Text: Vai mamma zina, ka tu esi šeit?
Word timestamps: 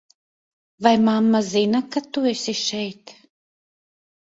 Vai 0.83 0.95
mamma 1.07 1.39
zina, 1.51 1.79
ka 1.91 1.99
tu 2.11 2.21
esi 2.33 2.55
šeit? 2.67 3.05